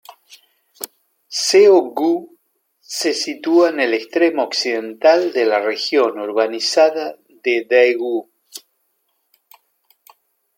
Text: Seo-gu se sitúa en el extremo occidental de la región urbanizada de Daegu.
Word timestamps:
Seo-gu 1.45 2.13
se 2.97 3.11
sitúa 3.23 3.65
en 3.73 3.77
el 3.85 3.91
extremo 3.99 4.41
occidental 4.49 5.19
de 5.35 5.43
la 5.51 5.59
región 5.69 6.11
urbanizada 6.25 7.05
de 7.43 7.55
Daegu. 7.69 8.17